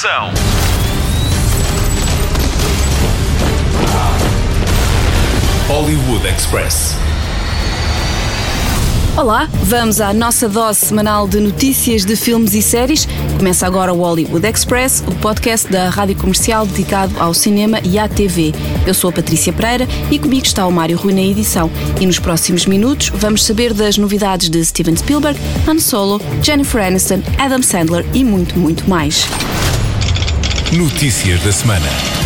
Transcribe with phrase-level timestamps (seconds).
[0.00, 0.30] Ação!
[5.68, 6.96] Hollywood Express.
[9.14, 13.06] Olá, vamos à nossa dose semanal de notícias de filmes e séries.
[13.36, 18.08] Começa agora o Hollywood Express, o podcast da rádio comercial dedicado ao cinema e à
[18.08, 18.54] TV.
[18.86, 21.70] Eu sou a Patrícia Pereira e comigo está o Mário Rui na edição.
[22.00, 27.22] E nos próximos minutos vamos saber das novidades de Steven Spielberg, Han Solo, Jennifer Aniston,
[27.38, 29.28] Adam Sandler e muito, muito mais.
[30.72, 32.19] Notícias da semana.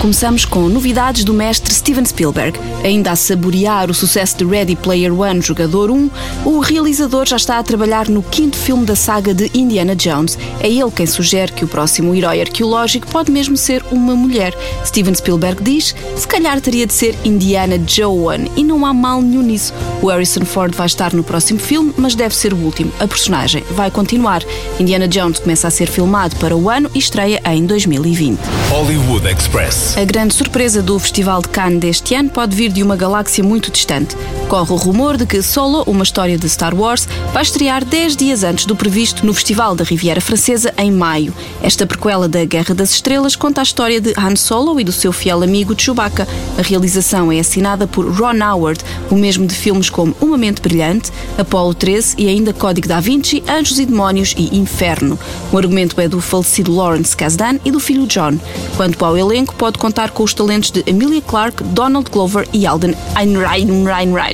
[0.00, 2.58] Começamos com novidades do mestre Steven Spielberg.
[2.84, 6.10] Ainda a saborear o sucesso de Ready Player One Jogador 1,
[6.44, 10.38] o realizador já está a trabalhar no quinto filme da saga de Indiana Jones.
[10.60, 14.54] É ele quem sugere que o próximo herói arqueológico pode mesmo ser uma mulher.
[14.86, 19.42] Steven Spielberg diz: se calhar teria de ser Indiana Joan, e não há mal nenhum
[19.42, 19.74] nisso.
[20.00, 22.92] O Harrison Ford vai estar no próximo filme, mas deve ser o último.
[23.00, 24.44] A personagem vai continuar.
[24.78, 28.38] Indiana Jones começa a ser filmado para o ano e estreia em 2020.
[28.70, 29.87] Hollywood Express.
[29.96, 33.70] A grande surpresa do Festival de Cannes deste ano pode vir de uma galáxia muito
[33.70, 34.16] distante.
[34.48, 38.42] Corre o rumor de que Solo, uma história de Star Wars, vai estrear 10 dias
[38.42, 41.34] antes do previsto no Festival da Riviera Francesa, em maio.
[41.62, 45.12] Esta prequela da Guerra das Estrelas conta a história de Han Solo e do seu
[45.12, 46.26] fiel amigo Chewbacca.
[46.56, 51.12] A realização é assinada por Ron Howard, o mesmo de filmes como Uma Mente Brilhante,
[51.36, 55.18] Apollo 13 e ainda Código da Vinci, Anjos e Demónios e Inferno.
[55.52, 58.38] O argumento é do falecido Lawrence Kasdan e do filho John.
[58.78, 62.94] Quanto ao elenco, pode contar com os talentos de Emilia Clarke, Donald Glover e Alden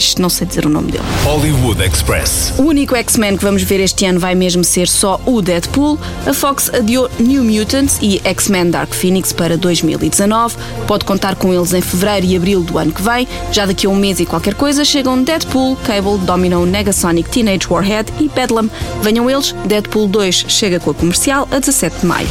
[0.05, 1.05] Ehrenreich, não sei dizer o nome dele.
[1.25, 2.55] Hollywood Express.
[2.59, 5.99] O único X-Men que vamos ver este ano vai mesmo ser só o Deadpool.
[6.27, 10.57] A Fox adiou New Mutants e X-Men Dark Phoenix para 2019.
[10.87, 13.27] Pode contar com eles em fevereiro e abril do ano que vem.
[13.51, 18.13] Já daqui a um mês e qualquer coisa chegam Deadpool, Cable, Domino, Negasonic, Teenage Warhead
[18.21, 18.69] e Bedlam.
[19.03, 22.29] Venham eles, Deadpool 2 chega com a comercial a 17 de maio.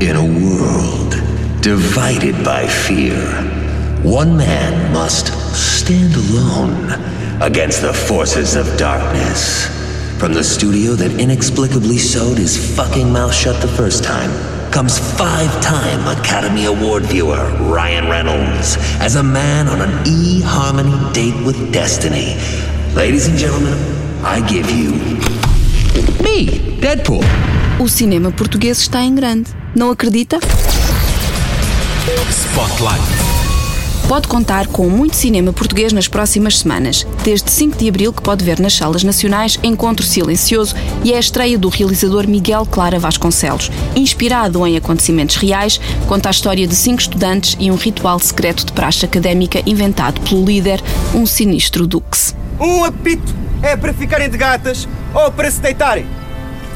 [0.00, 3.67] In a world divided by fear,
[4.02, 6.90] one man must stand alone
[7.42, 9.66] against the forces of darkness.
[10.18, 14.30] From the studio that inexplicably sewed his fucking mouth shut the first time,
[14.70, 20.96] comes five time Academy Award viewer Ryan Reynolds as a man on an e harmony
[21.12, 22.36] date with destiny.
[22.94, 23.74] Ladies and gentlemen,
[24.24, 24.92] I give you
[26.22, 27.22] me, Deadpool.
[27.80, 29.50] O cinema português está em grande.
[29.74, 30.38] Não acredita?
[32.30, 33.27] Spotlight.
[34.08, 37.06] Pode contar com muito cinema português nas próximas semanas.
[37.22, 40.74] Desde 5 de abril, que pode ver nas salas nacionais Encontro Silencioso
[41.04, 43.70] e é a estreia do realizador Miguel Clara Vasconcelos.
[43.94, 48.72] Inspirado em acontecimentos reais, conta a história de cinco estudantes e um ritual secreto de
[48.72, 50.82] praxe académica inventado pelo líder,
[51.14, 52.34] um sinistro Dux.
[52.58, 56.06] Um apito é para ficarem de gatas ou para se deitarem.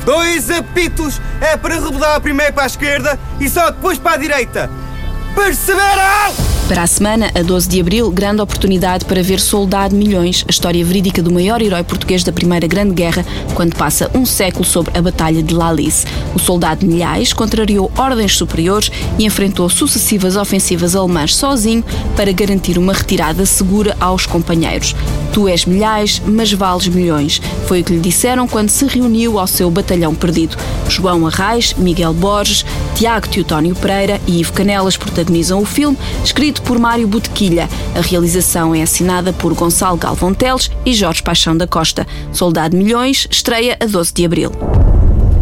[0.05, 4.92] Dois apitos é para rebolar primeiro para a esquerda e só depois para a direita.
[5.35, 6.53] Perceberam?
[6.69, 10.83] Para a semana, a 12 de abril, grande oportunidade para ver Soldado Milhões, a história
[10.85, 15.03] verídica do maior herói português da Primeira Grande Guerra, quando passa um século sobre a
[15.03, 16.07] Batalha de Lalice.
[16.35, 21.85] O soldado Milhais contrariou ordens superiores e enfrentou sucessivas ofensivas alemãs sozinho
[22.17, 24.95] para garantir uma retirada segura aos companheiros.
[25.33, 27.41] Tu és milhais, mas vales milhões.
[27.67, 30.57] Foi o que lhe disseram quando se reuniu ao seu batalhão perdido.
[30.89, 32.65] João Arraes, Miguel Borges,
[32.95, 37.69] Tiago Teotónio Pereira e Ivo Canelas protagonizam o filme, escrito por Mário Botequilha.
[37.95, 42.07] A realização é assinada por Gonçalo Galvão Teles e Jorge Paixão da Costa.
[42.33, 44.53] Soldado Milhões estreia a 12 de abril.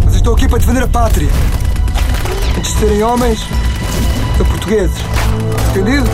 [0.04, 1.28] Mas eu estou aqui para defender a pátria.
[2.56, 3.40] Antes de serem homens,
[4.36, 4.96] são portugueses.
[5.70, 6.06] Entendido?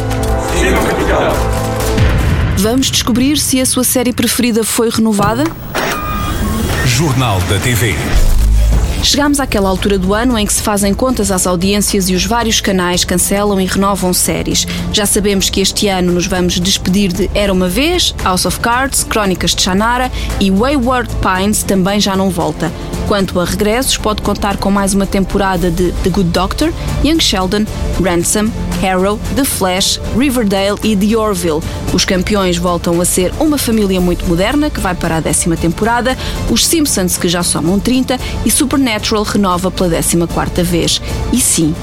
[0.58, 1.56] Sim, meu capitão.
[2.58, 5.44] Vamos descobrir se a sua série preferida foi renovada?
[6.86, 7.94] Jornal da TV.
[9.06, 12.60] Chegamos àquela altura do ano em que se fazem contas às audiências e os vários
[12.60, 14.66] canais cancelam e renovam séries.
[14.92, 19.04] Já sabemos que este ano nos vamos despedir de Era uma Vez, House of Cards,
[19.04, 20.10] Crónicas de Shannara
[20.40, 22.72] e Wayward Pines também já não volta.
[23.06, 26.72] Quanto a regressos, pode contar com mais uma temporada de The Good Doctor,
[27.04, 27.64] Young Sheldon,
[28.02, 28.50] Ransom,
[28.80, 31.62] Harrow, The Flash, Riverdale e The Orville.
[31.92, 36.16] Os campeões voltam a ser uma família muito moderna, que vai para a décima temporada,
[36.50, 41.00] os Simpsons, que já somam 30, e Supernatural renova pela décima quarta vez.
[41.32, 41.74] E sim,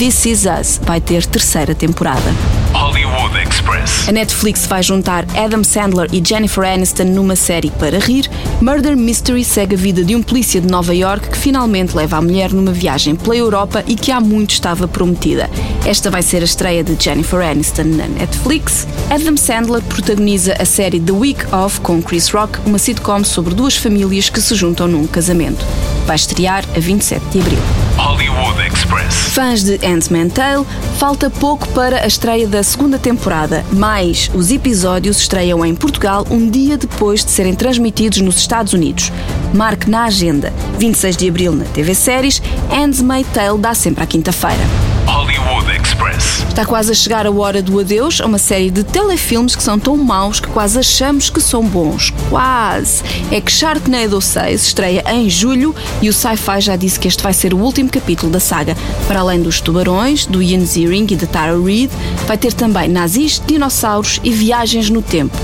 [0.00, 2.34] This Is Us vai ter terceira temporada.
[2.72, 4.08] Hollywood Express.
[4.08, 8.26] A Netflix vai juntar Adam Sandler e Jennifer Aniston numa série para rir.
[8.62, 12.22] Murder Mystery segue a vida de um polícia de Nova York que finalmente leva a
[12.22, 15.50] mulher numa viagem pela Europa e que há muito estava prometida.
[15.84, 18.86] Esta vai ser a estreia de Jennifer Aniston na Netflix.
[19.10, 23.76] Adam Sandler protagoniza a série The Week Off com Chris Rock, uma sitcom sobre duas
[23.76, 25.62] famílias que se juntam num casamento.
[26.10, 27.58] Vai estrear a 27 de abril.
[27.96, 29.14] Hollywood Express.
[29.32, 30.66] Fãs de Ant-Man Tale,
[30.98, 36.50] falta pouco para a estreia da segunda temporada, mas os episódios estreiam em Portugal um
[36.50, 39.12] dia depois de serem transmitidos nos Estados Unidos.
[39.54, 44.89] Marque na agenda, 26 de abril na TV Séries, Handmaid's Tale dá sempre à quinta-feira.
[45.10, 46.44] Hollywood Express.
[46.48, 49.76] Está quase a chegar a hora do adeus a uma série de telefilmes que são
[49.76, 52.14] tão maus que quase achamos que são bons.
[52.28, 53.02] Quase!
[53.32, 57.32] É que Sharknado 6 estreia em julho e o Sci-Fi já disse que este vai
[57.32, 58.76] ser o último capítulo da saga.
[59.08, 61.90] Para além dos tubarões, do Ian Ziering e da Tara Reid,
[62.28, 65.36] vai ter também nazis, dinossauros e viagens no tempo.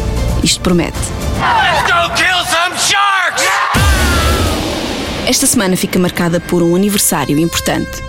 [0.44, 0.96] Isto promete.
[1.40, 3.42] Let's go kill some sharks!
[5.26, 8.06] Esta semana fica marcada por um aniversário importante.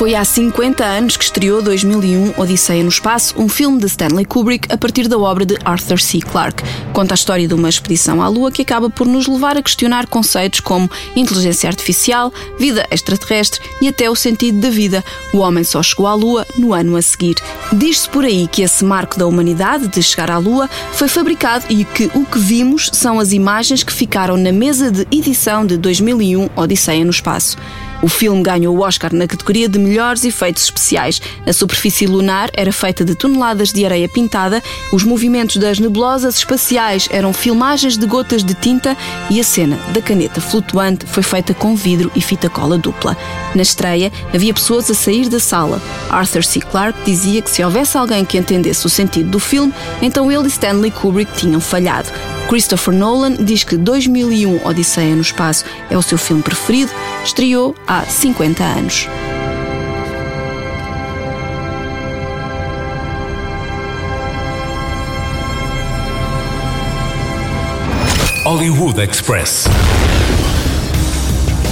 [0.00, 4.66] Foi há 50 anos que estreou 2001 Odisseia no Espaço, um filme de Stanley Kubrick
[4.72, 6.20] a partir da obra de Arthur C.
[6.20, 6.62] Clarke.
[6.94, 10.06] Conta a história de uma expedição à Lua que acaba por nos levar a questionar
[10.06, 15.04] conceitos como inteligência artificial, vida extraterrestre e até o sentido da vida.
[15.34, 17.36] O homem só chegou à Lua no ano a seguir.
[17.70, 21.84] Diz-se por aí que esse marco da humanidade de chegar à Lua foi fabricado e
[21.84, 26.48] que o que vimos são as imagens que ficaram na mesa de edição de 2001
[26.56, 27.58] Odisseia no Espaço.
[28.02, 31.20] O filme ganhou o Oscar na categoria de melhores efeitos especiais.
[31.46, 34.62] A superfície lunar era feita de toneladas de areia pintada,
[34.92, 38.96] os movimentos das nebulosas espaciais eram filmagens de gotas de tinta
[39.28, 43.16] e a cena da caneta flutuante foi feita com vidro e fita cola dupla.
[43.54, 45.80] Na estreia, havia pessoas a sair da sala.
[46.08, 46.60] Arthur C.
[46.60, 50.48] Clarke dizia que se houvesse alguém que entendesse o sentido do filme, então ele e
[50.48, 52.08] Stanley Kubrick tinham falhado.
[52.50, 56.90] Christopher Nolan diz que 2001 Odisseia no Espaço é o seu filme preferido,
[57.22, 59.06] estreou há 50 anos.
[68.44, 69.68] Hollywood Express.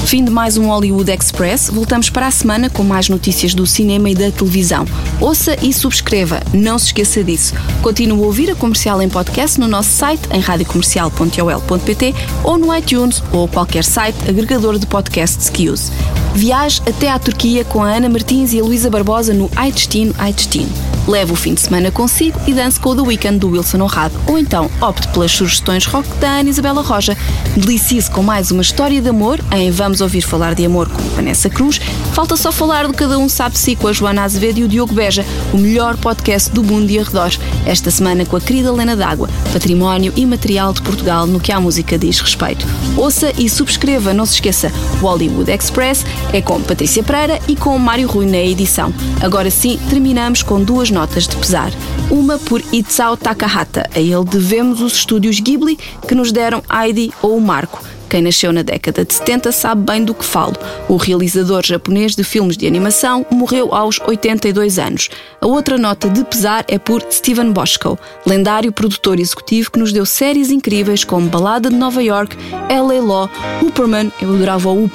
[0.09, 1.69] Fim de mais um Hollywood Express.
[1.69, 4.87] Voltamos para a semana com mais notícias do cinema e da televisão.
[5.21, 7.53] Ouça e subscreva, não se esqueça disso.
[7.83, 13.23] Continue a ouvir a comercial em podcast no nosso site em radiocomercial.ol.pt ou no iTunes
[13.31, 15.93] ou qualquer site agregador de podcasts que use.
[16.35, 20.15] Viaje até à Turquia com a Ana Martins e a Luísa Barbosa no Ai Destino,
[20.17, 20.98] Ai Destino.
[21.09, 24.15] Leve o fim de semana consigo e dance com o The Weekend do Wilson Honrado.
[24.27, 27.17] Ou então opte pelas sugestões rock da Ana Isabela Roja.
[27.57, 31.49] Delicie-se com mais uma história de amor em Vamos Ouvir Falar de Amor com Vanessa
[31.49, 31.81] Cruz.
[32.13, 34.93] Falta só falar do Cada Um Sabe Si com a Joana Azevedo e o Diogo
[34.93, 37.41] Beja, o melhor podcast do mundo e arredores.
[37.65, 41.97] Esta semana com a querida Lena D'Água, património imaterial de Portugal no que a música
[41.97, 42.67] diz respeito.
[42.99, 44.71] Ouça e subscreva, não se esqueça,
[45.01, 48.93] o Hollywood Express é com Patrícia Pereira e com Mário Rui na edição.
[49.23, 51.71] Agora sim, terminamos com duas notas de pesar.
[52.11, 53.89] Uma por Itsao Takahata.
[53.95, 57.83] A ele devemos os estúdios Ghibli que nos deram Heidi ou o Marco.
[58.09, 60.55] Quem nasceu na década de 70 sabe bem do que falo.
[60.89, 65.11] O realizador japonês de filmes de animação morreu aos 82 anos.
[65.41, 70.07] A outra nota de pesar é por Steven Boschko, lendário produtor executivo que nos deu
[70.07, 72.37] séries incríveis como Balada de Nova York,
[72.69, 73.03] L.A.
[73.03, 73.31] Law,
[73.63, 74.91] Hooperman, eu adorava o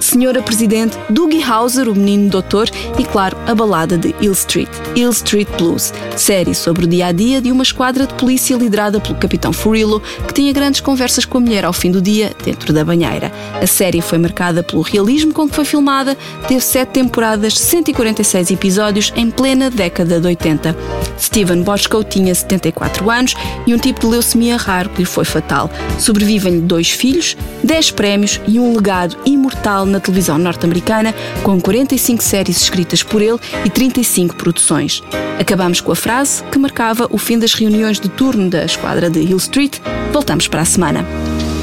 [0.00, 5.10] Senhora Presidente, Doogie Howser, o Menino Doutor e, claro, a balada de Hill Street, Hill
[5.10, 9.16] Street Blues, série sobre o dia a dia de uma esquadra de polícia liderada pelo
[9.16, 12.84] Capitão Furillo, que tinha grandes conversas com a mulher ao fim do dia dentro da
[12.84, 13.32] banheira.
[13.60, 19.12] A série foi marcada pelo realismo com que foi filmada, teve sete temporadas, 146 episódios
[19.16, 20.76] em plena década de 80.
[21.18, 23.34] Steven Boschko tinha 74 anos
[23.66, 25.70] e um tipo de leucemia raro que lhe foi fatal.
[25.98, 32.60] Sobrevivem-lhe dois filhos, 10 prémios e um legado imortal na televisão norte-americana, com 45 séries
[32.60, 35.02] escritas por ele e 35 produções.
[35.38, 39.20] Acabamos com a frase que marcava o fim das reuniões de turno da esquadra de
[39.20, 39.78] Hill Street.
[40.12, 41.04] Voltamos para a semana.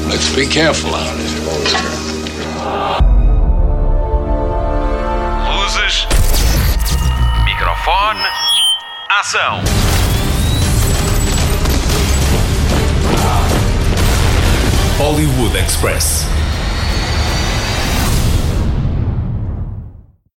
[0.08, 1.40] Let's be careful out here.
[5.48, 6.06] Luzes.
[7.46, 8.22] Microfone.
[9.10, 9.62] Ação.
[14.98, 16.31] Hollywood Express.